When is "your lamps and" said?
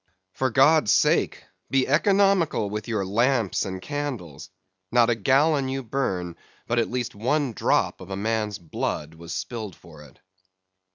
2.87-3.79